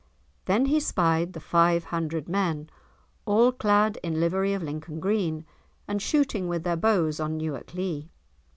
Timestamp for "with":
6.47-6.63